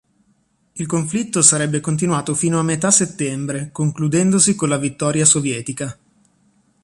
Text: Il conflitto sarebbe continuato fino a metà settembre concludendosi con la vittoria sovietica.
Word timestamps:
Il 0.71 0.87
conflitto 0.87 1.43
sarebbe 1.43 1.79
continuato 1.79 2.33
fino 2.33 2.57
a 2.59 2.63
metà 2.63 2.89
settembre 2.89 3.69
concludendosi 3.71 4.55
con 4.55 4.67
la 4.69 4.79
vittoria 4.79 5.25
sovietica. 5.27 5.95